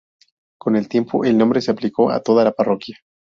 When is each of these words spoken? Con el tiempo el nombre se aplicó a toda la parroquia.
Con 0.59 0.75
el 0.75 0.89
tiempo 0.89 1.25
el 1.25 1.37
nombre 1.37 1.61
se 1.61 1.69
aplicó 1.69 2.09
a 2.09 2.23
toda 2.23 2.43
la 2.43 2.53
parroquia. 2.53 2.97